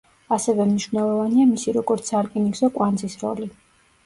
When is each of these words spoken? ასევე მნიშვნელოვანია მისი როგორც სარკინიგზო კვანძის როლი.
ასევე 0.35 0.65
მნიშვნელოვანია 0.69 1.45
მისი 1.49 1.75
როგორც 1.77 2.09
სარკინიგზო 2.13 2.71
კვანძის 2.79 3.19
როლი. 3.27 3.51